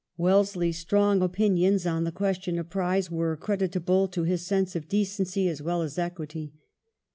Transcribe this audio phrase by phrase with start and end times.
[0.17, 5.47] Wellesley's strong opinions on the question of prize were creditable to his sense of decency
[5.47, 6.53] as well as equity.